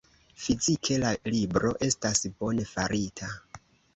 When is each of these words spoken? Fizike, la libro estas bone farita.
Fizike, 0.43 0.95
la 1.03 1.09
libro 1.35 1.75
estas 1.87 2.23
bone 2.39 2.65
farita. 2.73 3.29